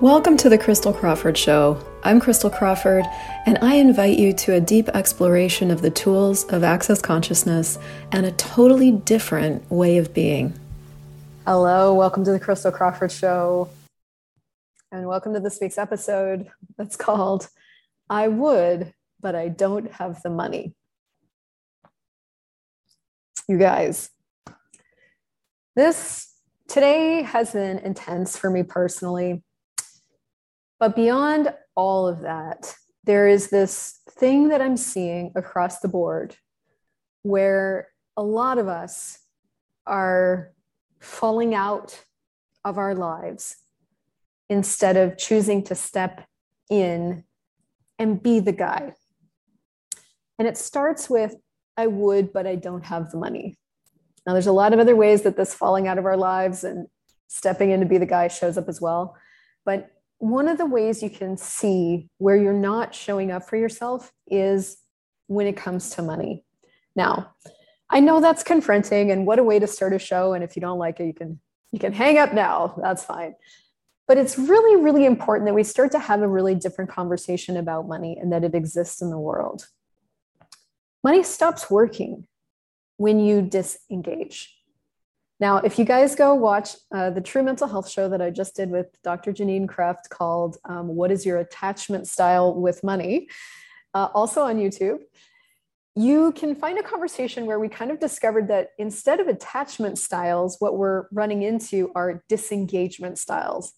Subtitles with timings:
[0.00, 1.84] Welcome to the Christel Crawford Show.
[2.04, 3.04] I'm Christel Crawford,
[3.46, 7.80] and I invite you to a deep exploration of the tools of access consciousness
[8.12, 10.56] and a totally different way of being.
[11.44, 13.70] Hello, welcome to the Christel Crawford Show,
[14.92, 17.48] and welcome to this week's episode that's called
[18.08, 20.74] I Would, but I Don't Have the Money.
[23.48, 24.10] You guys,
[25.74, 26.32] this
[26.68, 29.42] today has been intense for me personally
[30.78, 32.74] but beyond all of that,
[33.04, 36.36] there is this thing that I'm seeing across the board
[37.22, 39.18] where a lot of us
[39.86, 40.52] are
[41.00, 42.04] falling out
[42.64, 43.56] of our lives
[44.50, 46.26] instead of choosing to step
[46.70, 47.24] in
[47.98, 48.92] and be the guy.
[50.38, 51.34] And it starts with,
[51.76, 53.58] I would, but I don't have the money.
[54.26, 56.86] Now, there's a lot of other ways that this falling out of our lives and
[57.28, 59.16] stepping in to be the guy shows up as well.
[59.64, 64.12] But one of the ways you can see where you're not showing up for yourself
[64.26, 64.78] is
[65.28, 66.44] when it comes to money.
[66.96, 67.34] Now,
[67.88, 70.60] I know that's confronting and what a way to start a show and if you
[70.60, 72.74] don't like it you can you can hang up now.
[72.82, 73.34] That's fine.
[74.06, 77.86] But it's really really important that we start to have a really different conversation about
[77.86, 79.68] money and that it exists in the world.
[81.04, 82.26] Money stops working
[82.96, 84.57] when you disengage.
[85.40, 88.56] Now, if you guys go watch uh, the True Mental Health show that I just
[88.56, 89.32] did with Dr.
[89.32, 93.28] Janine Kraft called um, What is Your Attachment Style with Money,
[93.94, 94.98] uh, also on YouTube,
[95.94, 100.56] you can find a conversation where we kind of discovered that instead of attachment styles,
[100.58, 103.72] what we're running into are disengagement styles.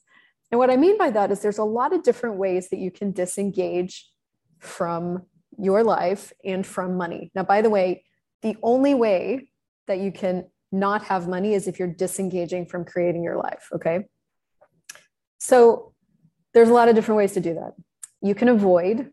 [0.50, 2.91] And what I mean by that is there's a lot of different ways that you
[2.91, 4.11] can disengage
[4.58, 5.25] from
[5.58, 7.31] your life and from money.
[7.34, 8.05] Now, by the way,
[8.42, 9.48] the only way
[9.86, 13.68] that you can not have money is if you're disengaging from creating your life.
[13.72, 14.04] Okay.
[15.38, 15.92] So
[16.54, 17.72] there's a lot of different ways to do that.
[18.22, 19.10] You can avoid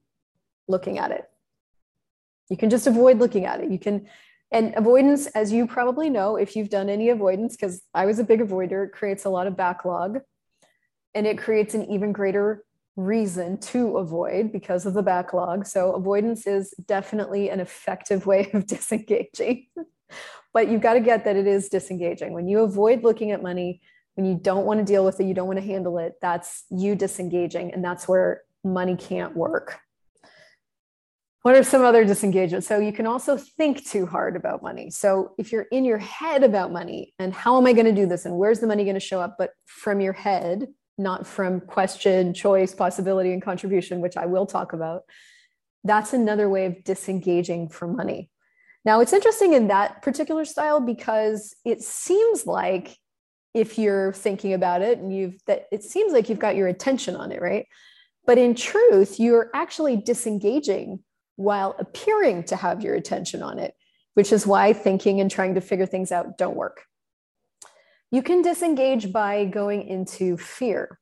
[0.67, 1.25] looking at it.
[2.49, 3.71] You can just avoid looking at it.
[3.71, 4.07] You can,
[4.51, 8.23] and avoidance, as you probably know, if you've done any avoidance, because I was a
[8.23, 10.19] big avoider, it creates a lot of backlog
[11.13, 12.63] and it creates an even greater
[12.95, 15.65] reason to avoid because of the backlog.
[15.65, 19.67] So, avoidance is definitely an effective way of disengaging
[20.53, 22.33] but you've got to get that it is disengaging.
[22.33, 23.81] When you avoid looking at money,
[24.15, 26.63] when you don't want to deal with it, you don't want to handle it, that's
[26.69, 27.73] you disengaging.
[27.73, 29.79] And that's where money can't work.
[31.43, 32.67] What are some other disengagements?
[32.67, 34.89] So you can also think too hard about money.
[34.89, 38.05] So if you're in your head about money and how am I going to do
[38.05, 40.67] this and where's the money going to show up, but from your head,
[40.97, 45.03] not from question, choice, possibility, and contribution, which I will talk about,
[45.83, 48.31] that's another way of disengaging from money.
[48.87, 52.97] Now, it's interesting in that particular style because it seems like
[53.53, 57.13] if you're thinking about it and you've that it seems like you've got your attention
[57.13, 57.67] on it, right?
[58.25, 61.03] But in truth, you're actually disengaging
[61.35, 63.73] while appearing to have your attention on it,
[64.13, 66.85] which is why thinking and trying to figure things out don't work.
[68.09, 70.97] You can disengage by going into fear.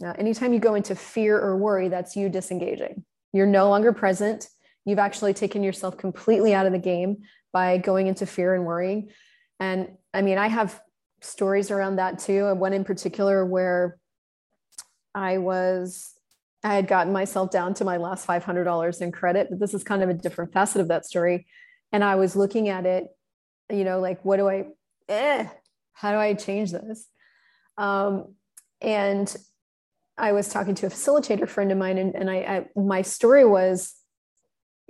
[0.00, 3.04] Now, anytime you go into fear or worry, that's you disengaging.
[3.34, 4.48] You're no longer present
[4.90, 7.18] you've actually taken yourself completely out of the game
[7.52, 9.08] by going into fear and worrying.
[9.58, 10.80] And I mean, I have
[11.20, 12.46] stories around that too.
[12.46, 13.98] And One in particular where
[15.14, 16.12] I was,
[16.62, 20.02] I had gotten myself down to my last $500 in credit, but this is kind
[20.02, 21.46] of a different facet of that story.
[21.92, 23.06] And I was looking at it,
[23.70, 24.66] you know, like, what do I,
[25.08, 25.46] eh,
[25.92, 27.06] how do I change this?
[27.76, 28.34] Um,
[28.80, 29.34] and
[30.16, 33.44] I was talking to a facilitator friend of mine, and, and I, I my story
[33.44, 33.94] was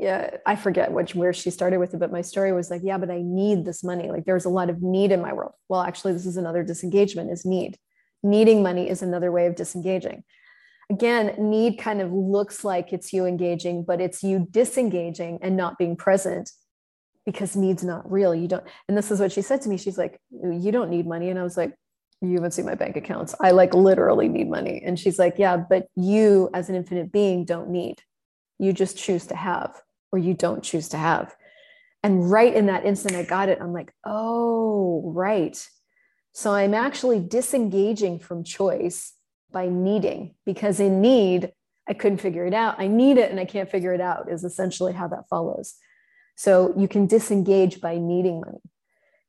[0.00, 2.96] yeah, I forget which where she started with it, but my story was like, yeah,
[2.96, 4.10] but I need this money.
[4.10, 5.52] Like there's a lot of need in my world.
[5.68, 7.76] Well, actually, this is another disengagement is need.
[8.22, 10.24] Needing money is another way of disengaging.
[10.88, 15.76] Again, need kind of looks like it's you engaging, but it's you disengaging and not
[15.76, 16.50] being present
[17.26, 18.34] because need's not real.
[18.34, 19.76] You don't, and this is what she said to me.
[19.76, 21.28] She's like, You don't need money.
[21.28, 21.74] And I was like,
[22.22, 23.34] You haven't seen my bank accounts.
[23.38, 24.82] I like literally need money.
[24.82, 27.96] And she's like, Yeah, but you as an infinite being don't need.
[28.58, 29.78] You just choose to have
[30.12, 31.34] or you don't choose to have.
[32.02, 33.58] And right in that instant, I got it.
[33.60, 35.68] I'm like, oh, right.
[36.32, 39.12] So I'm actually disengaging from choice
[39.52, 41.52] by needing because in need,
[41.88, 42.76] I couldn't figure it out.
[42.78, 45.74] I need it and I can't figure it out, is essentially how that follows.
[46.36, 48.60] So you can disengage by needing money.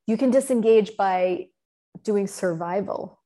[0.07, 1.47] You can disengage by
[2.03, 3.19] doing survival.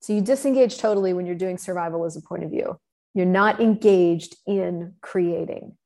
[0.00, 2.78] So you disengage totally when you're doing survival as a point of view.
[3.14, 5.76] You're not engaged in creating.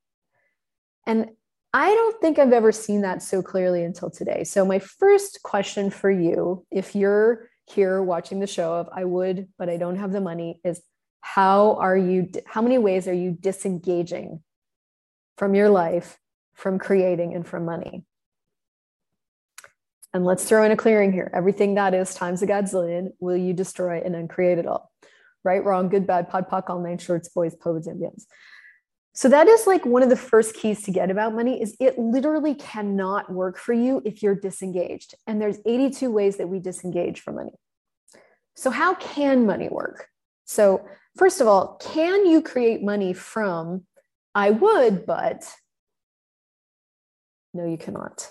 [1.06, 1.30] And
[1.74, 4.44] I don't think I've ever seen that so clearly until today.
[4.44, 9.48] So, my first question for you, if you're here watching the show of I would,
[9.58, 10.82] but I don't have the money, is
[11.20, 14.42] how are you how many ways are you disengaging
[15.38, 16.18] from your life
[16.54, 18.04] from creating and from money?
[20.12, 21.30] And let's throw in a clearing here.
[21.32, 24.92] Everything that is times a godzillion will you destroy and uncreate it all?
[25.42, 28.26] Right wrong good bad pod poc all nine shorts boys POVADs beyonds
[29.14, 31.98] so that is like one of the first keys to get about money is it
[31.98, 35.14] literally cannot work for you if you're disengaged.
[35.26, 37.52] And there's 82 ways that we disengage from money.
[38.54, 40.08] So how can money work?
[40.46, 40.86] So
[41.16, 43.84] first of all, can you create money from
[44.34, 45.44] I would, but
[47.52, 48.30] no, you cannot.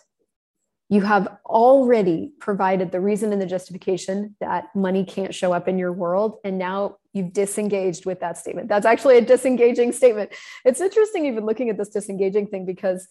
[0.90, 5.78] You have already provided the reason and the justification that money can't show up in
[5.78, 6.38] your world.
[6.44, 8.70] And now you've disengaged with that statement.
[8.70, 10.32] That's actually a disengaging statement.
[10.64, 13.08] It's interesting even looking at this disengaging thing because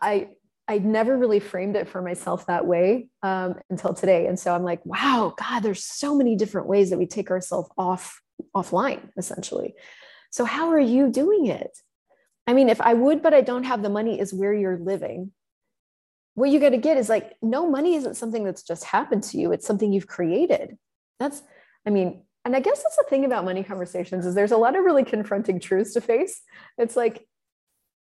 [0.00, 0.28] I
[0.70, 4.26] I never really framed it for myself that way um, until today.
[4.26, 7.70] And so I'm like, wow, God, there's so many different ways that we take ourselves
[7.78, 8.20] off
[8.54, 9.74] offline, essentially.
[10.30, 11.78] So how are you doing it?
[12.46, 15.32] I mean, if I would, but I don't have the money, is where you're living.
[16.34, 19.38] What you got to get is like, no money isn't something that's just happened to
[19.38, 19.52] you.
[19.52, 20.76] It's something you've created.
[21.18, 21.42] That's,
[21.86, 24.74] I mean, and I guess that's the thing about money conversations is there's a lot
[24.74, 26.40] of really confronting truths to face.
[26.78, 27.28] It's like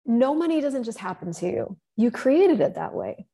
[0.06, 1.78] no money doesn't just happen to you.
[1.98, 3.26] You created it that way.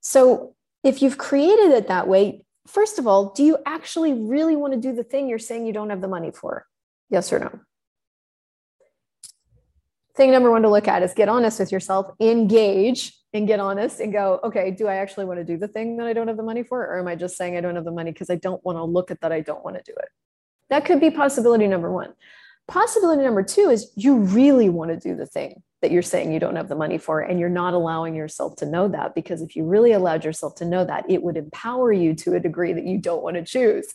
[0.00, 4.72] So if you've created it that way, first of all, do you actually really want
[4.72, 6.66] to do the thing you're saying you don't have the money for?
[7.10, 7.60] Yes or no?
[10.16, 14.00] Thing number one to look at is get honest with yourself, engage and get honest
[14.00, 16.36] and go, okay, do I actually want to do the thing that I don't have
[16.36, 16.80] the money for?
[16.80, 18.84] Or am I just saying I don't have the money because I don't want to
[18.84, 20.08] look at that I don't want to do it?
[20.68, 22.14] That could be possibility number one.
[22.68, 26.38] Possibility number two is you really want to do the thing that you're saying you
[26.38, 29.16] don't have the money for, and you're not allowing yourself to know that.
[29.16, 32.40] Because if you really allowed yourself to know that, it would empower you to a
[32.40, 33.92] degree that you don't want to choose.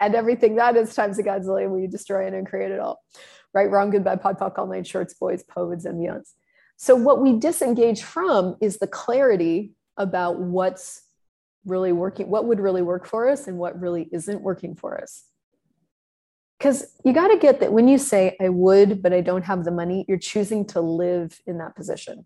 [0.00, 3.00] And everything that is times a Godzillion, you destroy it and create it all.
[3.54, 6.34] Right, wrong, good, bad, pod, poc, all night, shorts, boys, POVADs, and beyonds.
[6.82, 11.02] So, what we disengage from is the clarity about what's
[11.66, 15.24] really working, what would really work for us, and what really isn't working for us.
[16.58, 19.66] Because you got to get that when you say, I would, but I don't have
[19.66, 22.24] the money, you're choosing to live in that position.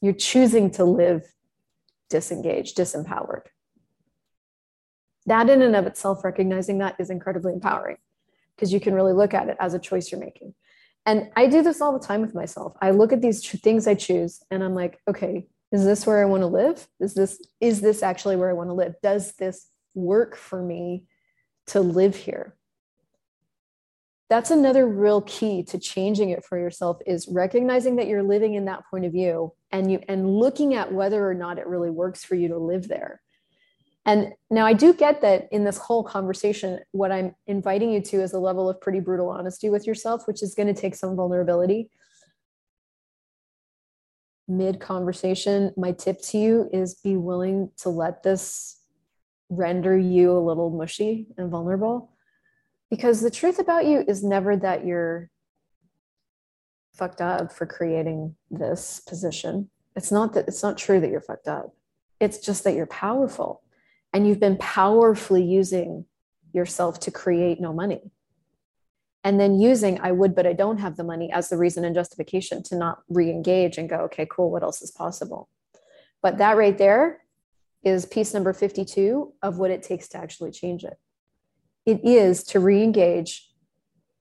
[0.00, 1.24] You're choosing to live
[2.08, 3.46] disengaged, disempowered.
[5.26, 7.96] That, in and of itself, recognizing that is incredibly empowering
[8.54, 10.54] because you can really look at it as a choice you're making.
[11.08, 12.74] And I do this all the time with myself.
[12.82, 16.26] I look at these things I choose and I'm like, okay, is this where I
[16.26, 16.86] want to live?
[17.00, 18.94] Is this is this actually where I want to live?
[19.02, 21.04] Does this work for me
[21.68, 22.56] to live here?
[24.28, 28.66] That's another real key to changing it for yourself is recognizing that you're living in
[28.66, 32.22] that point of view and you and looking at whether or not it really works
[32.22, 33.22] for you to live there.
[34.08, 38.22] And now I do get that in this whole conversation, what I'm inviting you to
[38.22, 41.14] is a level of pretty brutal honesty with yourself, which is going to take some
[41.14, 41.90] vulnerability.
[44.48, 48.80] Mid conversation, my tip to you is be willing to let this
[49.50, 52.10] render you a little mushy and vulnerable.
[52.88, 55.28] Because the truth about you is never that you're
[56.94, 59.68] fucked up for creating this position.
[59.94, 61.74] It's not that it's not true that you're fucked up.
[62.20, 63.60] It's just that you're powerful
[64.12, 66.06] and you've been powerfully using
[66.52, 68.10] yourself to create no money.
[69.24, 71.94] And then using i would but i don't have the money as the reason and
[71.94, 75.48] justification to not re-engage and go okay cool what else is possible?
[76.22, 77.20] But that right there
[77.82, 80.98] is piece number 52 of what it takes to actually change it.
[81.86, 83.48] It is to re-engage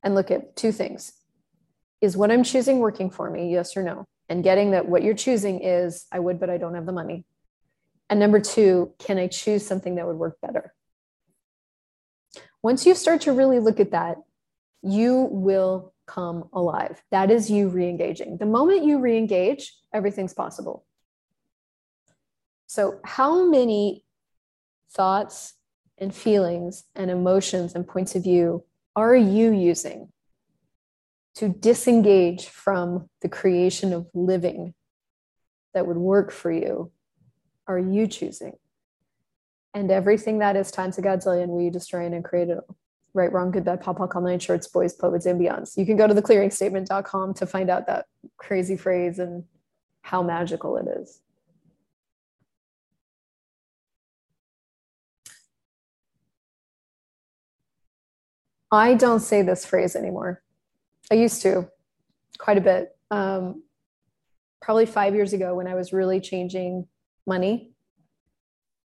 [0.03, 1.13] and look at two things.
[2.01, 3.51] Is what i'm choosing working for me?
[3.51, 4.05] Yes or no.
[4.29, 7.25] And getting that what you're choosing is i would but i don't have the money
[8.09, 10.73] and number two, can I choose something that would work better?
[12.63, 14.17] Once you start to really look at that,
[14.81, 17.01] you will come alive.
[17.11, 18.37] That is you re engaging.
[18.37, 20.85] The moment you re engage, everything's possible.
[22.67, 24.03] So, how many
[24.91, 25.53] thoughts
[25.97, 28.63] and feelings and emotions and points of view
[28.95, 30.11] are you using
[31.35, 34.73] to disengage from the creation of living
[35.73, 36.91] that would work for you
[37.67, 38.53] are you choosing?
[39.73, 42.75] And everything that is times a godzillion, will you destroy and create it all?
[43.13, 45.77] Right, wrong, good, bad, pop, pop, online shirts, boys, POVADs, and beyonds.
[45.77, 48.05] You can go to theclearingstatement.com to find out that
[48.37, 49.43] crazy phrase and
[50.01, 51.19] how magical it is.
[58.71, 60.43] I don't say this phrase anymore.
[61.09, 61.69] I used to
[62.37, 62.95] quite a bit.
[63.09, 63.63] Um,
[64.61, 66.87] probably five years ago when I was really changing
[67.27, 67.71] money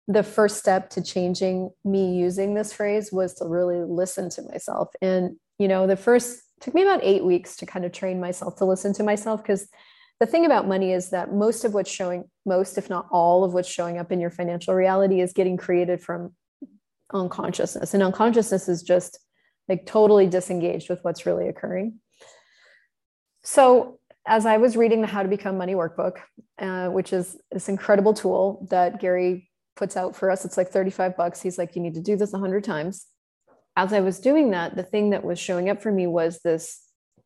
[0.08, 4.90] the first step to changing me using this phrase was to really listen to myself
[5.02, 8.56] and You know, the first took me about eight weeks to kind of train myself
[8.56, 9.68] to listen to myself because
[10.20, 13.54] the thing about money is that most of what's showing, most, if not all of
[13.54, 16.34] what's showing up in your financial reality is getting created from
[17.14, 17.94] unconsciousness.
[17.94, 19.20] And unconsciousness is just
[19.70, 22.00] like totally disengaged with what's really occurring.
[23.44, 23.99] So,
[24.30, 26.18] as I was reading the How to Become Money workbook,
[26.60, 31.18] uh, which is this incredible tool that Gary puts out for us, it's like 35
[31.18, 31.42] bucks.
[31.42, 33.08] He's like, you need to do this 100 times.
[33.76, 36.80] As I was doing that, the thing that was showing up for me was this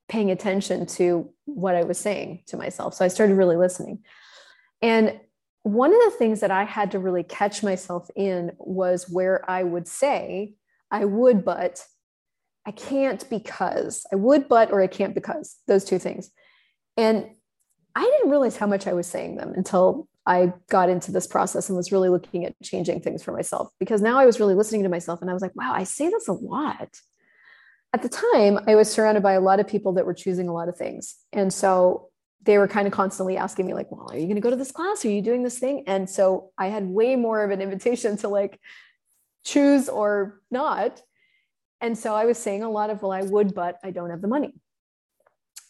[0.08, 2.94] paying attention to what I was saying to myself.
[2.94, 4.00] So I started really listening.
[4.82, 5.20] And
[5.64, 9.64] one of the things that I had to really catch myself in was where I
[9.64, 10.54] would say,
[10.90, 11.84] I would, but
[12.66, 16.32] I can't because I would, but, or I can't because those two things.
[16.98, 17.30] And
[17.96, 21.70] I didn't realize how much I was saying them until I got into this process
[21.70, 24.84] and was really looking at changing things for myself because now I was really listening
[24.84, 26.98] to myself and I was like, wow, I say this a lot
[27.94, 30.54] at the time, I was surrounded by a lot of people that were choosing a
[30.54, 31.16] lot of things.
[31.32, 32.10] And so
[32.42, 34.56] they were kind of constantly asking me, like, well, are you going to go to
[34.56, 35.06] this class?
[35.06, 35.84] Are you doing this thing?
[35.86, 38.60] And so I had way more of an invitation to like
[39.46, 41.02] choose or not.
[41.82, 44.22] And so I was saying a lot of, well, I would, but I don't have
[44.22, 44.56] the money.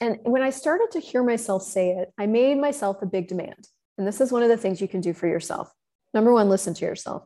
[0.04, 3.70] And when I started to hear myself say it, I made myself a big demand.
[3.98, 5.72] And this is one of the things you can do for yourself.
[6.14, 7.24] Number one, listen to yourself.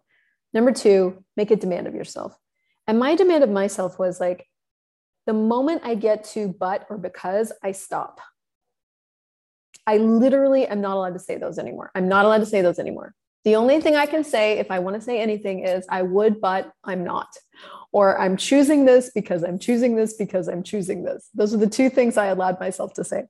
[0.54, 2.38] Number two, make a demand of yourself.
[2.86, 4.46] And my demand of myself was like,
[5.26, 8.22] the moment I get to but or because, I stop.
[9.88, 11.90] I literally am not allowed to say those anymore.
[11.96, 13.16] I'm not allowed to say those anymore.
[13.44, 16.40] The only thing I can say if I want to say anything is I would,
[16.40, 17.30] but I'm not.
[17.92, 21.30] Or I'm choosing this because I'm choosing this because I'm choosing this.
[21.34, 23.24] Those are the two things I allowed myself to say.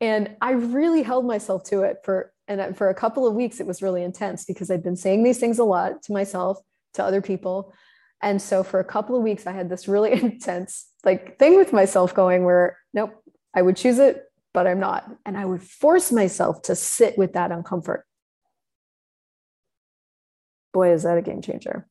[0.00, 3.66] And I really held myself to it for and for a couple of weeks it
[3.66, 6.58] was really intense because I'd been saying these things a lot to myself,
[6.94, 7.74] to other people.
[8.22, 11.72] And so for a couple of weeks I had this really intense like thing with
[11.72, 13.10] myself going where nope
[13.54, 17.34] i would choose it but i'm not and i would force myself to sit with
[17.34, 18.02] that uncomfort
[20.72, 21.86] boy is that a game changer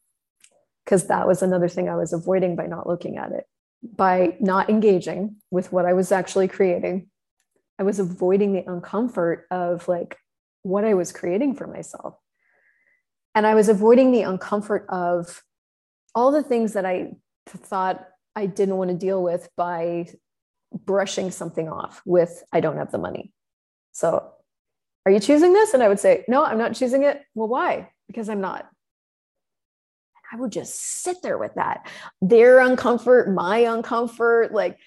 [0.87, 3.45] because that was another thing i was avoiding by not looking at it
[3.83, 7.07] by not engaging with what i was actually creating
[7.77, 10.17] i was avoiding the uncomfort of like
[10.63, 12.15] what i was creating for myself
[13.35, 15.43] and i was avoiding the uncomfort of
[16.15, 17.11] all the things that i
[17.47, 20.09] thought I didn't want to deal with by
[20.71, 23.33] brushing something off with, I don't have the money.
[23.93, 24.31] So,
[25.07, 25.73] are you choosing this?
[25.73, 27.23] And I would say, no, I'm not choosing it.
[27.33, 27.89] Well, why?
[28.05, 28.69] Because I'm not.
[30.31, 31.87] I would just sit there with that.
[32.21, 34.77] Their uncomfort, my uncomfort, like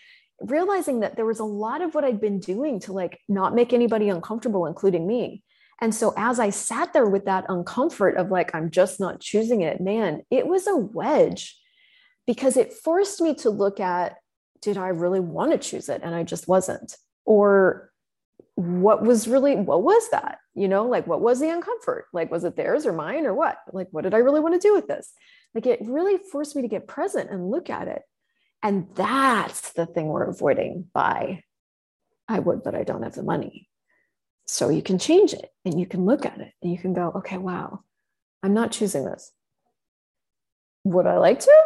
[0.41, 3.73] realizing that there was a lot of what I'd been doing to like not make
[3.73, 5.43] anybody uncomfortable, including me.
[5.81, 9.63] And so as I sat there with that uncomfort of like, I'm just not choosing
[9.63, 11.57] it, man, it was a wedge
[12.27, 14.17] because it forced me to look at
[14.61, 16.95] did I really want to choose it and I just wasn't?
[17.25, 17.90] Or
[18.55, 20.39] what was really, what was that?
[20.55, 22.03] You know, like what was the uncomfort?
[22.13, 23.59] Like, was it theirs or mine or what?
[23.73, 25.13] Like, what did I really want to do with this?
[25.55, 28.03] Like, it really forced me to get present and look at it.
[28.63, 31.43] And that's the thing we're avoiding by
[32.29, 33.69] I would, but I don't have the money.
[34.47, 37.13] So you can change it and you can look at it and you can go,
[37.17, 37.81] okay, wow,
[38.43, 39.33] I'm not choosing this.
[40.85, 41.63] Would I like to?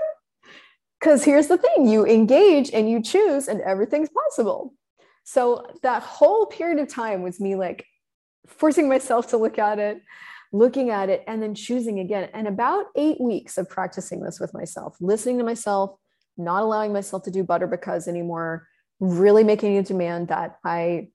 [0.99, 4.73] Because here's the thing you engage and you choose, and everything's possible.
[5.25, 7.87] So that whole period of time was me like
[8.47, 10.02] forcing myself to look at it,
[10.52, 12.28] looking at it, and then choosing again.
[12.35, 15.97] And about eight weeks of practicing this with myself, listening to myself,
[16.37, 18.69] not allowing myself to do butter because anymore,
[19.00, 21.09] really making a demand that I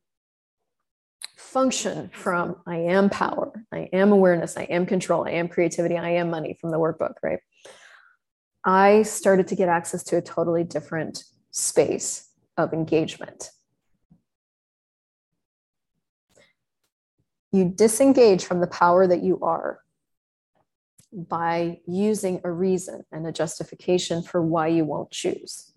[1.37, 6.11] function from I am power, I am awareness, I am control, I am creativity, I
[6.11, 7.39] am money from the workbook, right?
[8.65, 13.51] I started to get access to a totally different space of engagement.
[17.51, 19.79] You disengage from the power that you are
[21.11, 25.73] by using a reason and a justification for why you won't choose.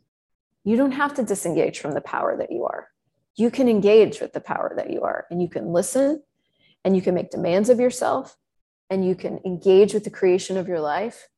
[0.65, 2.89] You don't have to disengage from the power that you are.
[3.35, 6.23] You can engage with the power that you are, and you can listen,
[6.85, 8.37] and you can make demands of yourself,
[8.91, 11.29] and you can engage with the creation of your life,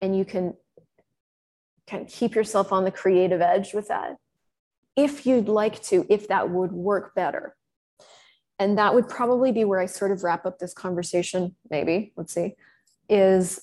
[0.00, 0.54] and you can
[1.86, 4.16] kind of keep yourself on the creative edge with that
[4.96, 7.56] if you'd like to, if that would work better.
[8.58, 12.32] And that would probably be where I sort of wrap up this conversation, maybe, let's
[12.32, 12.54] see,
[13.08, 13.60] is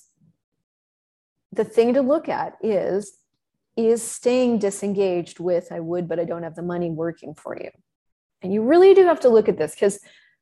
[1.52, 3.18] the thing to look at is
[3.78, 7.70] is staying disengaged with I would, but I don't have the money working for you.
[8.42, 10.00] And you really do have to look at this because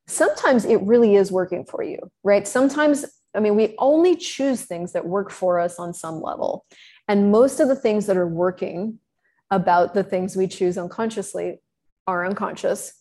[0.08, 2.48] sometimes it really is working for you, right?
[2.48, 6.65] Sometimes, I mean, we only choose things that work for us on some level.
[7.08, 9.00] And most of the things that are working
[9.51, 11.60] about the things we choose unconsciously
[12.08, 12.94] are unconscious.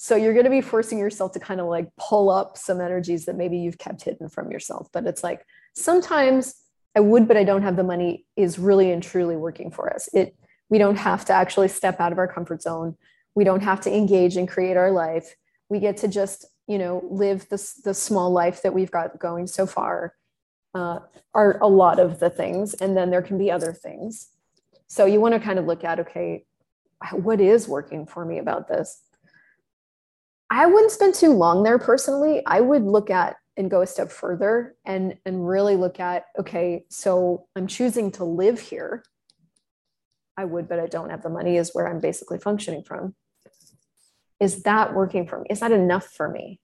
[0.00, 3.24] So you're going to be forcing yourself to kind of like pull up some energies
[3.24, 4.88] that maybe you've kept hidden from yourself.
[4.92, 6.54] But it's like sometimes
[6.96, 10.08] I would, but I don't have the money is really and truly working for us.
[10.14, 10.36] It
[10.70, 12.96] we don't have to actually step out of our comfort zone.
[13.34, 15.34] We don't have to engage and create our life.
[15.68, 19.48] We get to just, you know, live this the small life that we've got going
[19.48, 20.14] so far.
[20.74, 21.00] Uh,
[21.34, 24.28] are a lot of the things, and then there can be other things.
[24.86, 26.44] So you want to kind of look at, okay,
[27.10, 29.02] what is working for me about this?
[30.50, 32.42] I wouldn't spend too long there personally.
[32.46, 36.84] I would look at and go a step further and and really look at okay,
[36.88, 39.04] so I'm choosing to live here.
[40.36, 43.14] I would, but I don't have the money is where I'm basically functioning from.
[44.38, 45.46] Is that working for me?
[45.50, 46.60] Is that enough for me?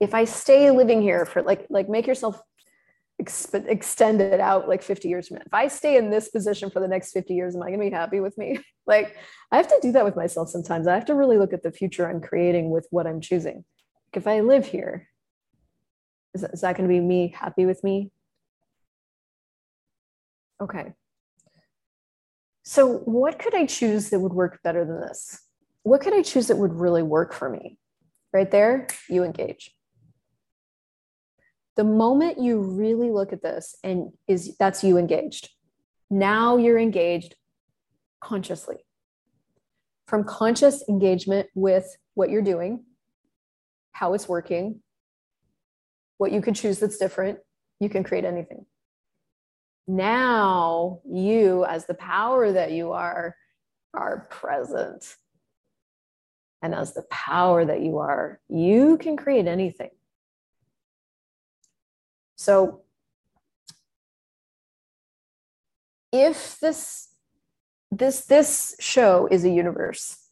[0.00, 2.42] If I stay living here for like like make yourself
[3.26, 5.42] exp- extend it out like 50 years from now.
[5.46, 7.86] If I stay in this position for the next 50 years, am I going to
[7.86, 8.58] be happy with me?
[8.86, 9.16] like,
[9.52, 10.86] I have to do that with myself sometimes.
[10.86, 13.56] I have to really look at the future I'm creating with what I'm choosing.
[13.56, 15.08] Like if I live here,
[16.34, 18.10] is, is that going to be me happy with me?
[20.60, 20.92] Okay.
[22.62, 25.40] So, what could I choose that would work better than this?
[25.82, 27.78] What could I choose that would really work for me?
[28.32, 29.75] Right there, you engage
[31.76, 35.50] the moment you really look at this and is that's you engaged.
[36.10, 37.34] Now you're engaged
[38.20, 38.76] consciously.
[40.06, 42.84] From conscious engagement with what you're doing
[43.96, 44.80] how it's working
[46.18, 47.38] what you could choose that's different
[47.80, 48.64] you can create anything.
[49.86, 53.36] Now you as the power that you are
[53.94, 55.14] are present.
[56.62, 59.90] And as the power that you are you can create anything
[62.46, 62.82] so
[66.12, 67.08] if this
[67.90, 70.28] this this show is a universe,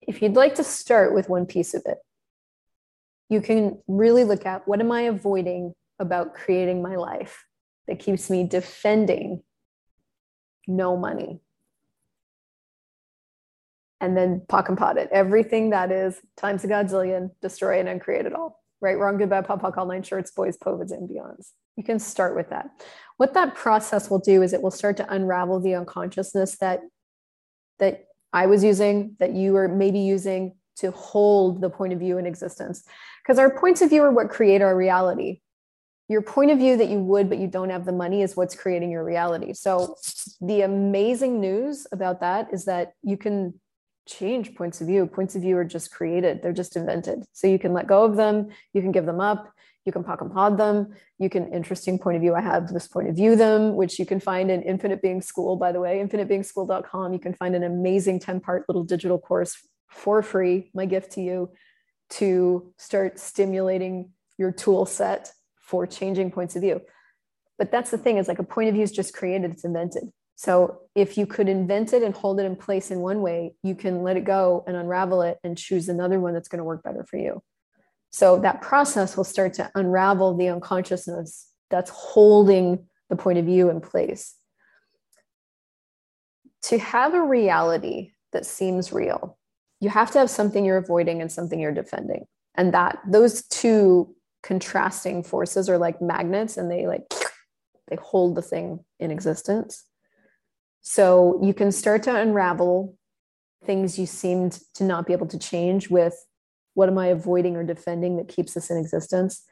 [0.00, 1.98] if you'd like to start with one piece of it,
[3.28, 7.46] you can really look at what am I avoiding about creating my life
[7.88, 9.42] that keeps me defending
[10.68, 11.40] no money.
[14.00, 15.08] And then pock and pot it.
[15.10, 18.98] Everything that is times a godzillion, destroy and uncreate it all right?
[18.98, 21.50] Wrong, good, bad, pop, all nine shorts, boys, POVADs, and beyonds.
[21.76, 22.70] You can start with that.
[23.16, 26.80] What that process will do is it will start to unravel the unconsciousness that
[27.78, 32.18] that I was using, that you were maybe using to hold the point of view
[32.18, 32.84] in existence.
[33.22, 35.40] Because our points of view are what create our reality.
[36.08, 38.54] Your point of view that you would, but you don't have the money is what's
[38.54, 39.52] creating your reality.
[39.52, 39.96] So,
[40.40, 43.60] the amazing news about that is that you can
[44.08, 45.06] change points of view.
[45.06, 47.24] Points of view are just created, they're just invented.
[47.32, 49.52] So you can let go of them, you can give them up,
[49.88, 50.94] you can pock and pod them.
[51.18, 54.04] You can, interesting point of view, I have this point of view them, which you
[54.04, 57.14] can find in Infinite Being School, by the way, infinitebeingschool.com.
[57.14, 59.56] You can find an amazing 10 part little digital course
[59.88, 61.50] for free, my gift to you,
[62.10, 66.82] to start stimulating your tool set for changing points of view.
[67.56, 70.04] But that's the thing is like a point of view is just created, it's invented.
[70.38, 73.74] So if you could invent it and hold it in place in one way, you
[73.74, 76.84] can let it go and unravel it and choose another one that's going to work
[76.84, 77.42] better for you.
[78.10, 83.68] So that process will start to unravel the unconsciousness that's holding the point of view
[83.68, 84.36] in place.
[86.62, 89.36] To have a reality that seems real,
[89.80, 92.26] you have to have something you're avoiding and something you're defending.
[92.54, 97.12] And that those two contrasting forces are like magnets and they like
[97.88, 99.87] they hold the thing in existence.
[100.90, 102.96] So you can start to unravel
[103.66, 106.14] things you seemed to not be able to change with
[106.72, 109.44] what am I avoiding or defending that keeps us in existence?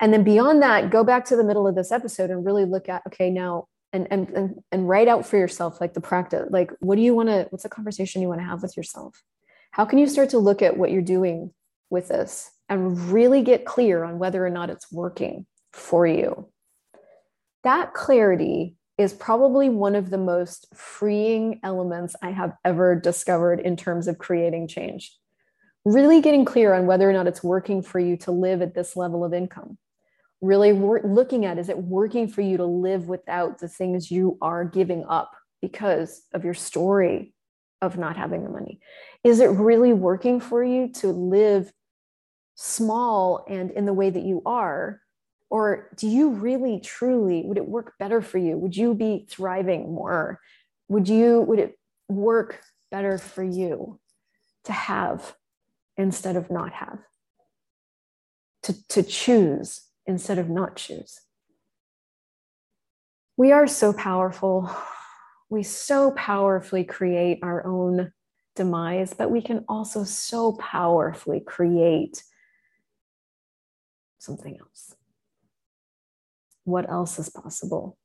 [0.00, 2.90] And then beyond that, go back to the middle of this episode and really look
[2.90, 6.70] at okay, now and and and, and write out for yourself like the practice, like
[6.80, 9.16] what do you want to what's the conversation you want to have with yourself?
[9.70, 11.54] How can you start to look at what you're doing
[11.88, 16.50] with this and really get clear on whether or not it's working for you?
[17.64, 23.74] That clarity is probably one of the most freeing elements I have ever discovered in
[23.74, 25.16] terms of creating change.
[25.86, 28.96] Really getting clear on whether or not it's working for you to live at this
[28.96, 29.78] level of income.
[30.42, 34.36] Really wor- looking at is it working for you to live without the things you
[34.42, 37.32] are giving up because of your story
[37.80, 38.80] of not having the money?
[39.24, 41.72] Is it really working for you to live
[42.54, 45.00] small and in the way that you are
[45.50, 48.56] or do you really truly, would it work better for you?
[48.56, 50.40] Would you be thriving more?
[50.88, 52.60] Would you, would it work
[52.90, 53.98] better for you
[54.64, 55.34] to have
[55.96, 57.00] instead of not have?
[58.64, 61.20] To, to choose instead of not choose.
[63.36, 64.70] We are so powerful.
[65.50, 68.12] we so powerfully create our own
[68.54, 72.22] demise, but we can also so powerfully create
[74.18, 74.94] something else.
[76.64, 77.96] What else is possible?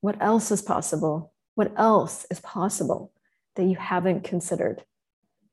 [0.00, 1.32] What else is possible?
[1.54, 3.12] What else is possible
[3.56, 4.84] that you haven't considered?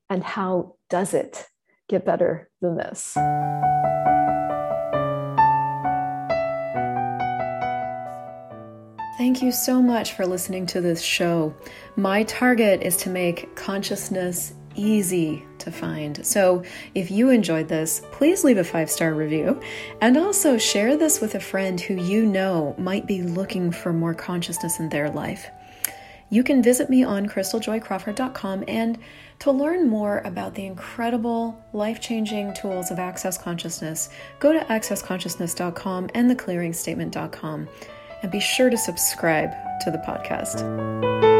[0.09, 1.47] And how does it
[1.87, 3.13] get better than this?
[9.17, 11.53] Thank you so much for listening to this show.
[11.95, 16.25] My target is to make consciousness easy to find.
[16.25, 16.63] So,
[16.95, 19.59] if you enjoyed this, please leave a five star review
[20.01, 24.13] and also share this with a friend who you know might be looking for more
[24.13, 25.49] consciousness in their life.
[26.29, 28.97] You can visit me on christeljoycrawford.com and
[29.39, 36.09] to learn more about the incredible life changing tools of Access Consciousness, go to accessconsciousness.com
[36.13, 37.67] and theclearingstatement.com
[38.21, 41.30] and be sure to subscribe to the podcast.